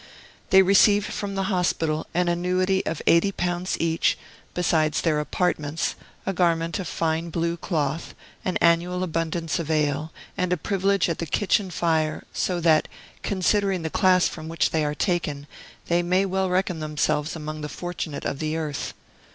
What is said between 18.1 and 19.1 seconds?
of the earth.